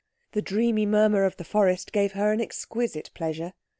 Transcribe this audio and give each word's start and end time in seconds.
The 0.31 0.41
dreamy 0.41 0.87
murmur 0.87 1.25
of 1.25 1.37
the 1.37 1.43
forest 1.43 1.91
gave 1.91 2.13
her 2.13 2.31
an 2.31 2.41
exquisite 2.41 3.11
pleasure. 3.13 3.53